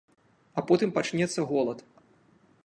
А 0.61 0.63
потым 0.71 0.93
пачнецца 0.95 1.47
голад. 1.53 1.85